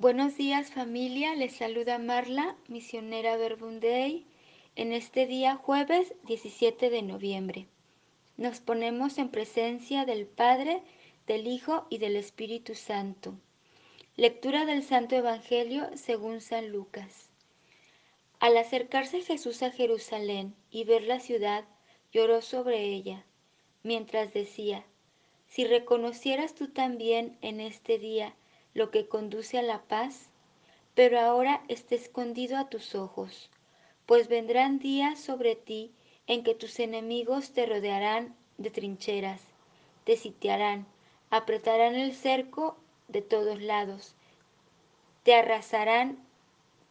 [0.00, 4.28] Buenos días familia, les saluda Marla, misionera Verbundey,
[4.76, 7.66] en este día jueves 17 de noviembre.
[8.36, 10.82] Nos ponemos en presencia del Padre,
[11.26, 13.34] del Hijo y del Espíritu Santo.
[14.14, 17.30] Lectura del Santo Evangelio según San Lucas.
[18.38, 21.64] Al acercarse Jesús a Jerusalén y ver la ciudad,
[22.12, 23.24] lloró sobre ella,
[23.82, 24.84] mientras decía,
[25.48, 28.36] si reconocieras tú también en este día
[28.78, 30.30] lo que conduce a la paz,
[30.94, 33.50] pero ahora está escondido a tus ojos,
[34.06, 35.90] pues vendrán días sobre ti
[36.28, 39.42] en que tus enemigos te rodearán de trincheras,
[40.04, 40.86] te sitiarán,
[41.28, 44.14] apretarán el cerco de todos lados,
[45.24, 46.24] te arrasarán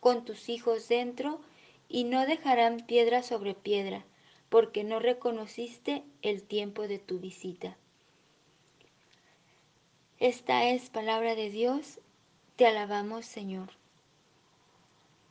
[0.00, 1.38] con tus hijos dentro
[1.86, 4.06] y no dejarán piedra sobre piedra,
[4.48, 7.76] porque no reconociste el tiempo de tu visita.
[10.20, 11.98] Esta es palabra de Dios.
[12.54, 13.70] Te alabamos, Señor.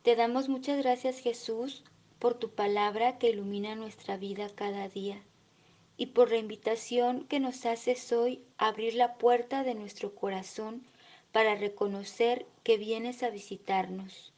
[0.02, 1.86] Te damos muchas gracias, Jesús,
[2.20, 5.24] por tu palabra que ilumina nuestra vida cada día
[5.96, 10.86] y por la invitación que nos haces hoy a abrir la puerta de nuestro corazón
[11.32, 14.34] para reconocer que vienes a visitarnos,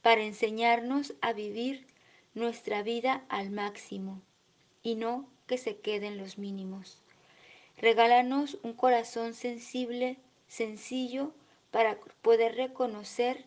[0.00, 1.88] para enseñarnos a vivir
[2.34, 4.22] nuestra vida al máximo
[4.84, 7.01] y no que se queden los mínimos.
[7.78, 11.32] Regálanos un corazón sensible, sencillo,
[11.70, 13.44] para poder reconocer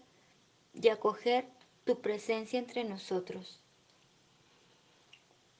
[0.73, 1.45] y acoger
[1.85, 3.59] tu presencia entre nosotros.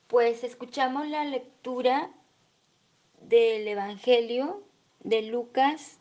[0.07, 2.11] Pues escuchamos la lectura
[3.21, 4.63] del Evangelio
[4.99, 5.97] de Lucas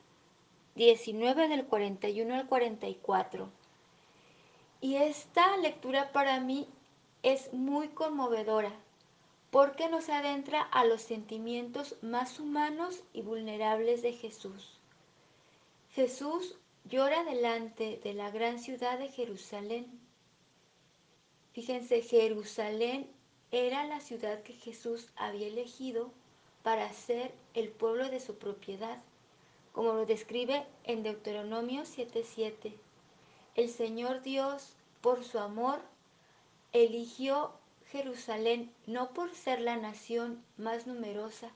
[0.75, 3.49] 19 del 41 al 44.
[4.81, 6.67] Y esta lectura para mí
[7.23, 8.73] es muy conmovedora
[9.55, 14.81] porque nos adentra a los sentimientos más humanos y vulnerables de Jesús.
[15.93, 16.57] Jesús
[16.91, 19.87] llora delante de la gran ciudad de Jerusalén.
[21.53, 23.09] Fíjense, Jerusalén
[23.53, 26.11] era la ciudad que Jesús había elegido
[26.65, 29.01] para ser el pueblo de su propiedad,
[29.73, 32.77] como lo describe en Deuteronomio 7:7.
[33.55, 35.81] El Señor Dios, por su amor,
[36.73, 37.53] eligió
[37.95, 41.53] Jerusalén no por ser la nación más numerosa,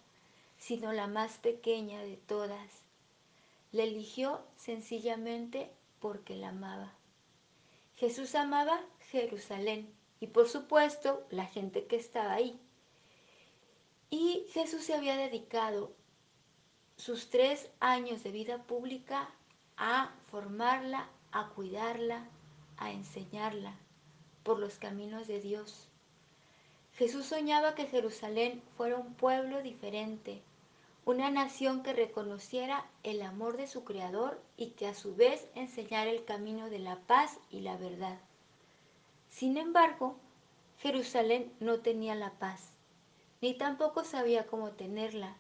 [0.57, 2.71] sino la más pequeña de todas.
[3.73, 5.69] La eligió sencillamente
[5.99, 6.93] porque la amaba.
[7.97, 12.61] Jesús amaba Jerusalén y por supuesto la gente que estaba ahí.
[14.09, 15.93] Y Jesús se había dedicado
[16.97, 19.29] sus tres años de vida pública
[19.77, 22.29] a formarla, a cuidarla,
[22.77, 23.75] a enseñarla
[24.45, 25.88] por los caminos de Dios.
[26.99, 30.43] Jesús soñaba que Jerusalén fuera un pueblo diferente,
[31.05, 36.11] una nación que reconociera el amor de su Creador y que a su vez enseñara
[36.11, 38.19] el camino de la paz y la verdad.
[39.31, 40.17] Sin embargo,
[40.79, 42.73] Jerusalén no tenía la paz,
[43.41, 45.37] ni tampoco sabía cómo tenerla,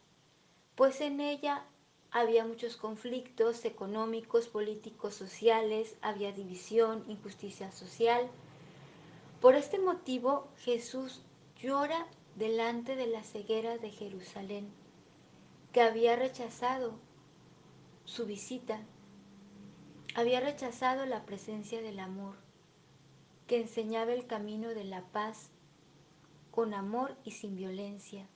[0.76, 1.64] pues en ella
[2.12, 8.30] había muchos conflictos económicos, políticos, sociales, había división, injusticia social.
[9.40, 11.20] Por este motivo Jesús
[11.60, 14.70] llora delante de la ceguera de Jerusalén,
[15.72, 16.98] que había rechazado
[18.04, 18.80] su visita,
[20.14, 22.36] había rechazado la presencia del amor,
[23.48, 25.50] que enseñaba el camino de la paz
[26.52, 28.28] con amor y sin violencia.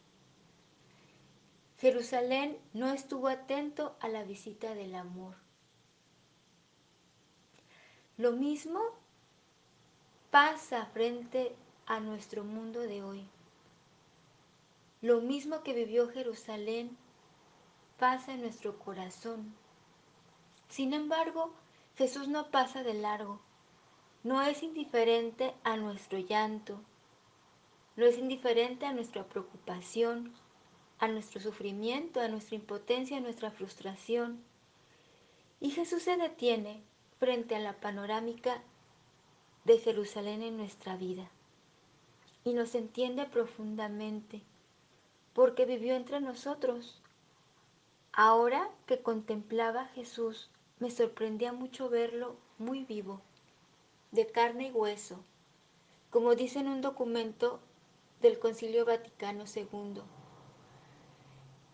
[1.78, 5.34] Jerusalén no estuvo atento a la visita del amor.
[8.16, 8.80] Lo mismo
[10.30, 11.56] pasa frente
[11.92, 13.28] a nuestro mundo de hoy.
[15.02, 16.96] Lo mismo que vivió Jerusalén
[17.98, 19.54] pasa en nuestro corazón.
[20.70, 21.52] Sin embargo,
[21.98, 23.40] Jesús no pasa de largo.
[24.22, 26.80] No es indiferente a nuestro llanto.
[27.96, 30.32] No es indiferente a nuestra preocupación,
[30.98, 34.42] a nuestro sufrimiento, a nuestra impotencia, a nuestra frustración.
[35.60, 36.82] Y Jesús se detiene
[37.18, 38.62] frente a la panorámica
[39.66, 41.30] de Jerusalén en nuestra vida
[42.44, 44.42] y nos entiende profundamente,
[45.32, 47.00] porque vivió entre nosotros.
[48.12, 53.20] Ahora que contemplaba a Jesús, me sorprendía mucho verlo muy vivo,
[54.10, 55.24] de carne y hueso,
[56.10, 57.60] como dice en un documento
[58.20, 60.02] del Concilio Vaticano II.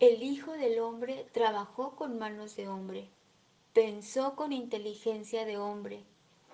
[0.01, 3.11] El Hijo del Hombre trabajó con manos de hombre,
[3.73, 6.05] pensó con inteligencia de hombre,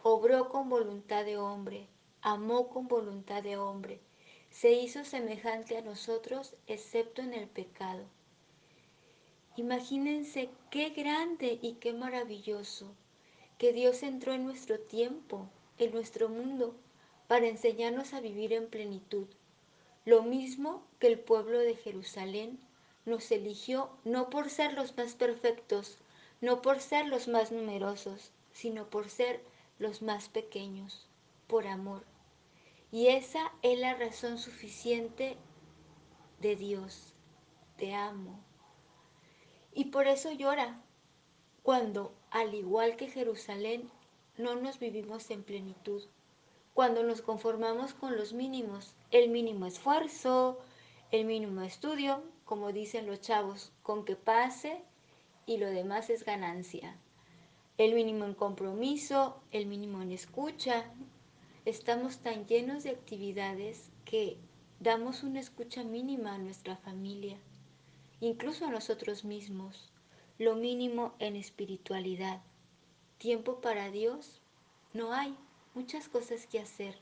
[0.03, 1.89] obró con voluntad de hombre,
[2.25, 4.01] amó con voluntad de hombre,
[4.49, 8.07] se hizo semejante a nosotros excepto en el pecado.
[9.57, 12.95] Imagínense qué grande y qué maravilloso
[13.59, 16.75] que Dios entró en nuestro tiempo, en nuestro mundo,
[17.29, 19.27] para enseñarnos a vivir en plenitud.
[20.07, 22.59] Lo mismo que el pueblo de Jerusalén
[23.05, 25.99] nos eligió no por ser los más perfectos,
[26.41, 29.43] no por ser los más numerosos, sino por ser
[29.79, 31.07] los más pequeños,
[31.49, 32.14] por amor.
[32.95, 35.37] Y esa es la razón suficiente
[36.39, 37.13] de Dios.
[37.77, 38.39] Te amo.
[39.73, 40.81] Y por eso llora
[41.65, 43.91] cuando, al igual que Jerusalén,
[44.39, 46.05] no nos vivimos en plenitud.
[46.73, 50.61] Cuando nos conformamos con los mínimos, el mínimo esfuerzo,
[51.11, 54.81] el mínimo estudio, como dicen los chavos, con que pase
[55.47, 56.97] y lo demás es ganancia.
[57.77, 60.95] El mínimo en compromiso, el mínimo en escucha.
[61.67, 64.37] Estamos tan llenos de actividades que
[64.81, 67.39] damos una escucha mínima a nuestra familia,
[68.21, 69.91] incluso a nosotros mismos,
[70.39, 72.43] lo mínimo en espiritualidad.
[73.17, 74.43] Tiempo para Dios
[74.93, 75.35] no hay,
[75.75, 76.99] muchas cosas que hacer.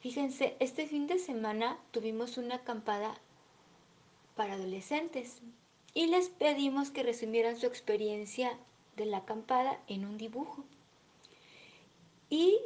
[0.00, 3.14] Fíjense, este fin de semana tuvimos una acampada
[4.36, 5.40] para adolescentes
[5.94, 8.58] y les pedimos que resumieran su experiencia
[8.96, 10.66] de la acampada en un dibujo.
[12.32, 12.58] Y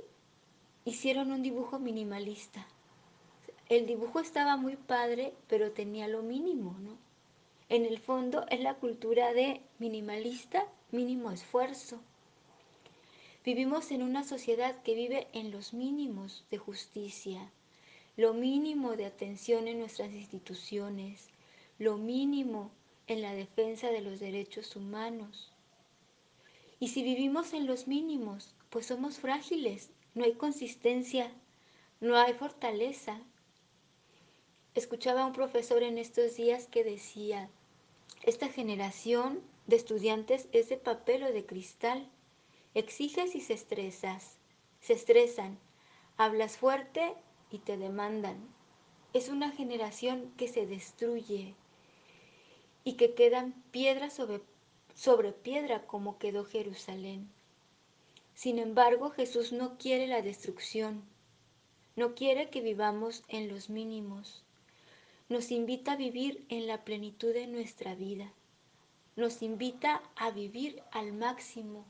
[0.84, 2.64] hicieron un dibujo minimalista.
[3.68, 6.96] El dibujo estaba muy padre, pero tenía lo mínimo, ¿no?
[7.68, 11.98] En el fondo es la cultura de minimalista, mínimo esfuerzo.
[13.44, 17.50] Vivimos en una sociedad que vive en los mínimos de justicia,
[18.16, 21.26] lo mínimo de atención en nuestras instituciones,
[21.80, 22.70] lo mínimo
[23.08, 25.50] en la defensa de los derechos humanos.
[26.78, 31.32] Y si vivimos en los mínimos, pues somos frágiles, no hay consistencia,
[32.00, 33.20] no hay fortaleza.
[34.74, 37.50] Escuchaba a un profesor en estos días que decía,
[38.22, 42.10] esta generación de estudiantes es de papel o de cristal
[42.76, 44.36] Exiges y se estresas,
[44.80, 45.58] se estresan,
[46.18, 47.14] hablas fuerte
[47.50, 48.36] y te demandan.
[49.14, 51.54] Es una generación que se destruye
[52.84, 54.42] y que quedan piedra sobre,
[54.94, 57.30] sobre piedra como quedó Jerusalén.
[58.36, 61.02] Sin embargo, Jesús no quiere la destrucción,
[61.96, 64.44] no quiere que vivamos en los mínimos.
[65.30, 68.30] Nos invita a vivir en la plenitud de nuestra vida.
[69.16, 71.86] Nos invita a vivir al máximo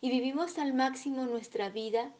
[0.00, 2.14] y vivimos al máximo nuestra vida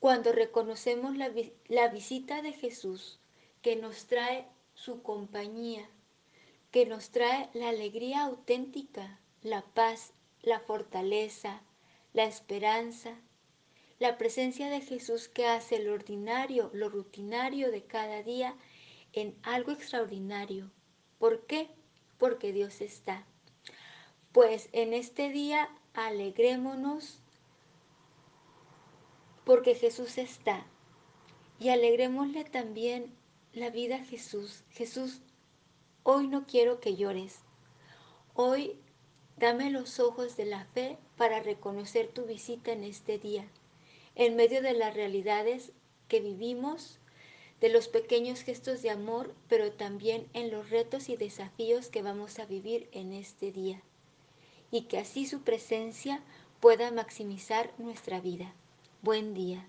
[0.00, 1.30] cuando reconocemos la,
[1.68, 3.20] la, visita de Jesús
[3.62, 5.88] que nos trae su compañía,
[6.72, 10.12] que nos trae la alegría auténtica, la paz,
[10.42, 11.62] la fortaleza,
[12.14, 13.14] la esperanza,
[13.98, 18.56] la presencia de Jesús que hace lo ordinario, lo rutinario de cada día
[19.12, 20.70] en algo extraordinario.
[21.18, 21.68] ¿Por qué?
[22.18, 23.26] Porque Dios está.
[24.32, 27.20] Pues en este día alegrémonos
[29.44, 30.66] porque Jesús está.
[31.58, 33.14] Y alegrémosle también
[33.52, 34.64] la vida a Jesús.
[34.70, 35.20] Jesús,
[36.02, 37.40] hoy no quiero que llores.
[38.34, 38.80] Hoy
[39.36, 43.48] dame los ojos de la fe para reconocer tu visita en este día,
[44.14, 45.72] en medio de las realidades
[46.08, 46.98] que vivimos,
[47.60, 52.38] de los pequeños gestos de amor, pero también en los retos y desafíos que vamos
[52.38, 53.82] a vivir en este día
[54.70, 56.22] y que así su presencia
[56.60, 58.52] pueda maximizar nuestra vida.
[59.02, 59.68] Buen día.